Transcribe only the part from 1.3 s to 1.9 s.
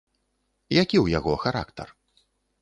характар?